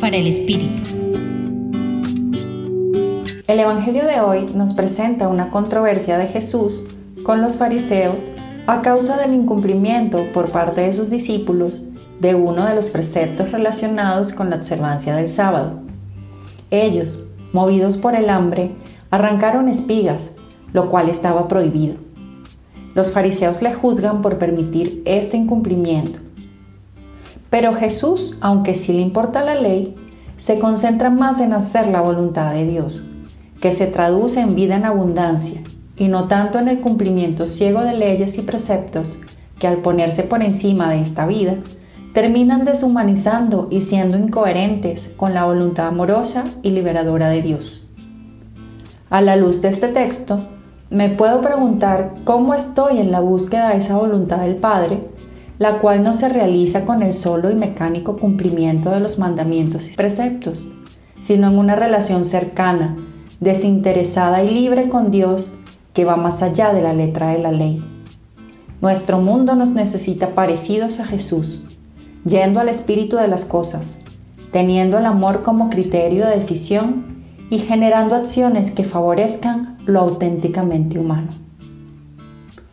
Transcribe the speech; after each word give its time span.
Para 0.00 0.16
el 0.16 0.26
Espíritu. 0.26 0.82
El 3.46 3.60
Evangelio 3.60 4.06
de 4.06 4.20
hoy 4.22 4.46
nos 4.54 4.72
presenta 4.72 5.28
una 5.28 5.50
controversia 5.50 6.16
de 6.16 6.28
Jesús 6.28 6.82
con 7.24 7.42
los 7.42 7.58
fariseos 7.58 8.24
a 8.66 8.80
causa 8.80 9.18
del 9.18 9.34
incumplimiento 9.34 10.32
por 10.32 10.50
parte 10.50 10.80
de 10.80 10.94
sus 10.94 11.10
discípulos 11.10 11.82
de 12.20 12.34
uno 12.34 12.64
de 12.64 12.74
los 12.74 12.88
preceptos 12.88 13.52
relacionados 13.52 14.32
con 14.32 14.48
la 14.48 14.56
observancia 14.56 15.14
del 15.14 15.28
sábado. 15.28 15.78
Ellos, 16.70 17.22
movidos 17.52 17.98
por 17.98 18.14
el 18.14 18.30
hambre, 18.30 18.70
arrancaron 19.10 19.68
espigas, 19.68 20.30
lo 20.72 20.88
cual 20.88 21.10
estaba 21.10 21.48
prohibido. 21.48 21.96
Los 22.94 23.10
fariseos 23.10 23.60
le 23.60 23.74
juzgan 23.74 24.22
por 24.22 24.38
permitir 24.38 25.02
este 25.04 25.36
incumplimiento. 25.36 26.23
Pero 27.54 27.72
Jesús, 27.72 28.34
aunque 28.40 28.74
sí 28.74 28.92
le 28.92 29.00
importa 29.00 29.44
la 29.44 29.54
ley, 29.54 29.94
se 30.38 30.58
concentra 30.58 31.08
más 31.08 31.38
en 31.38 31.52
hacer 31.52 31.86
la 31.86 32.00
voluntad 32.00 32.52
de 32.52 32.66
Dios, 32.66 33.04
que 33.60 33.70
se 33.70 33.86
traduce 33.86 34.40
en 34.40 34.56
vida 34.56 34.74
en 34.74 34.84
abundancia, 34.84 35.60
y 35.96 36.08
no 36.08 36.26
tanto 36.26 36.58
en 36.58 36.66
el 36.66 36.80
cumplimiento 36.80 37.46
ciego 37.46 37.82
de 37.82 37.94
leyes 37.94 38.38
y 38.38 38.42
preceptos 38.42 39.18
que 39.60 39.68
al 39.68 39.76
ponerse 39.82 40.24
por 40.24 40.42
encima 40.42 40.90
de 40.90 41.00
esta 41.00 41.26
vida, 41.26 41.54
terminan 42.12 42.64
deshumanizando 42.64 43.68
y 43.70 43.82
siendo 43.82 44.18
incoherentes 44.18 45.08
con 45.16 45.32
la 45.32 45.44
voluntad 45.44 45.86
amorosa 45.86 46.42
y 46.64 46.70
liberadora 46.70 47.28
de 47.28 47.40
Dios. 47.40 47.88
A 49.10 49.20
la 49.20 49.36
luz 49.36 49.62
de 49.62 49.68
este 49.68 49.86
texto, 49.86 50.40
me 50.90 51.08
puedo 51.08 51.40
preguntar 51.40 52.14
cómo 52.24 52.52
estoy 52.52 52.98
en 52.98 53.12
la 53.12 53.20
búsqueda 53.20 53.70
de 53.70 53.78
esa 53.78 53.94
voluntad 53.94 54.40
del 54.40 54.56
Padre, 54.56 55.02
la 55.58 55.78
cual 55.78 56.02
no 56.02 56.14
se 56.14 56.28
realiza 56.28 56.84
con 56.84 57.02
el 57.02 57.12
solo 57.12 57.50
y 57.50 57.54
mecánico 57.54 58.16
cumplimiento 58.16 58.90
de 58.90 59.00
los 59.00 59.18
mandamientos 59.18 59.88
y 59.88 59.94
preceptos, 59.94 60.64
sino 61.22 61.48
en 61.48 61.58
una 61.58 61.76
relación 61.76 62.24
cercana, 62.24 62.96
desinteresada 63.40 64.42
y 64.42 64.48
libre 64.48 64.88
con 64.88 65.10
Dios 65.10 65.54
que 65.92 66.04
va 66.04 66.16
más 66.16 66.42
allá 66.42 66.72
de 66.72 66.82
la 66.82 66.92
letra 66.92 67.28
de 67.28 67.38
la 67.38 67.52
ley. 67.52 67.82
Nuestro 68.80 69.18
mundo 69.20 69.54
nos 69.54 69.70
necesita 69.70 70.34
parecidos 70.34 71.00
a 71.00 71.06
Jesús, 71.06 71.60
yendo 72.24 72.60
al 72.60 72.68
espíritu 72.68 73.16
de 73.16 73.28
las 73.28 73.44
cosas, 73.44 73.96
teniendo 74.52 74.98
el 74.98 75.06
amor 75.06 75.42
como 75.42 75.70
criterio 75.70 76.26
de 76.26 76.36
decisión 76.36 77.24
y 77.48 77.60
generando 77.60 78.14
acciones 78.14 78.70
que 78.72 78.84
favorezcan 78.84 79.78
lo 79.86 80.00
auténticamente 80.00 80.98
humano. 80.98 81.28